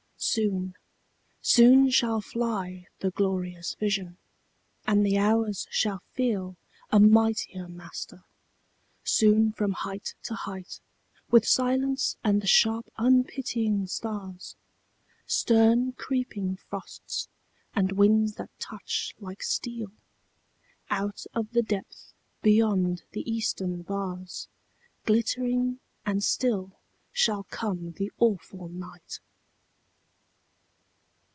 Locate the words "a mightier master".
6.91-8.23